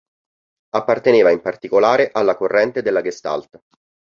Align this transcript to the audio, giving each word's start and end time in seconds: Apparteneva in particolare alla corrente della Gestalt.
Apparteneva 0.71 1.29
in 1.29 1.41
particolare 1.41 2.09
alla 2.11 2.35
corrente 2.35 2.81
della 2.81 3.03
Gestalt. 3.03 3.61